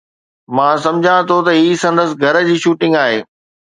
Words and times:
مان 0.55 0.75
سمجهان 0.85 1.21
ٿو 1.29 1.37
ته 1.45 1.51
هي 1.61 1.69
سندس 1.83 2.09
گهر 2.21 2.35
جي 2.47 2.55
شوٽنگ 2.63 2.93
آهي 3.05 3.19